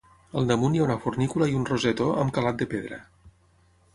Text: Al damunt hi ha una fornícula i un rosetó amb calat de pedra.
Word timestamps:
Al 0.39 0.47
damunt 0.51 0.77
hi 0.77 0.79
ha 0.79 0.85
una 0.85 0.95
fornícula 1.03 1.49
i 1.51 1.59
un 1.59 1.69
rosetó 1.69 2.09
amb 2.23 2.35
calat 2.39 2.59
de 2.63 2.69
pedra. 2.75 3.01